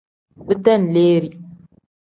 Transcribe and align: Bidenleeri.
Bidenleeri. 0.47 1.29